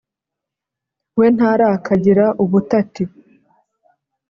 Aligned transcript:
we 1.17 1.25
ntarakagira 1.35 2.25
ubutati 2.43 3.03